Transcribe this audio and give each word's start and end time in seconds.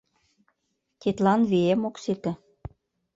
Тидлан 0.99 1.41
вием 1.49 1.81
ок 1.89 1.95
сите. 2.03 2.31